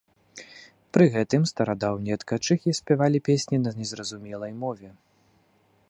Пры 0.97 1.05
гэтым 1.15 1.41
старадаўнія 1.51 2.17
ткачыхі 2.23 2.75
спявалі 2.79 3.23
песні 3.29 3.57
на 3.67 3.71
незразумелай 3.83 4.51
мове. 4.65 4.89